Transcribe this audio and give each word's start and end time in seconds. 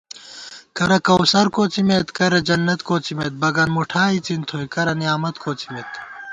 کرہ 0.77 0.97
کوثر 1.07 1.45
کوڅمېت 1.55 2.07
کرہ 2.17 2.39
جنّت 2.47 2.79
کوڅمېت 2.87 3.33
بگن 3.41 3.69
مُٹھا 3.75 4.03
اِڅن 4.15 4.39
تھوئی 4.47 4.65
کرہ 4.73 4.93
نعمت 5.01 5.35
کوڅمېت 5.43 5.89